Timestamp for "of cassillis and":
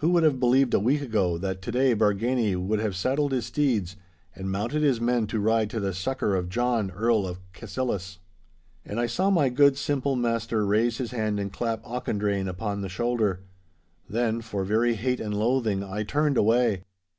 7.26-9.00